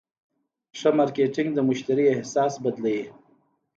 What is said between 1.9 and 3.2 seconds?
احساس بدلوي.